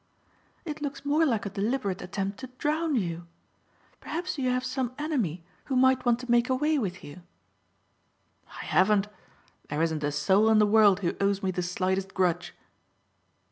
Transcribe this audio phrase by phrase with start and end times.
[0.65, 3.27] "It looks more like a deliberate attempt to drown you.
[3.99, 7.21] Perhaps you have some enemy who might want to make away with you."
[8.59, 9.07] "I haven't.
[9.69, 12.55] There isn't a soul in the world who owes me the slightest grudge."